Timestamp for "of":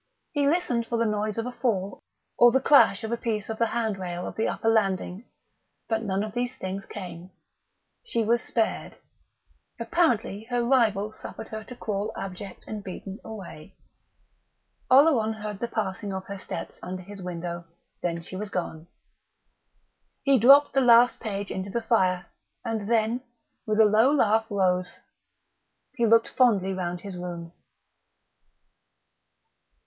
1.37-1.45, 3.03-3.11, 3.49-3.59, 4.25-4.35, 6.23-6.33, 16.11-16.25